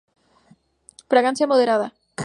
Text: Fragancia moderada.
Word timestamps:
Fragancia 1.11 1.45
moderada. 1.51 1.93